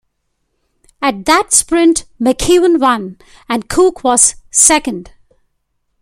At 0.99 1.25
that 1.25 1.53
sprint 1.53 2.05
McEwen 2.19 2.79
won 2.79 3.19
and 3.47 3.69
Cooke 3.69 4.03
was 4.03 4.35
second. 4.49 5.11